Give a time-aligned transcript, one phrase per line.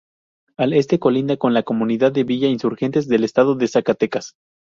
[0.57, 4.33] Al este colinda con la comunidad de Villa Insurgentes, del estado de Zacatecas.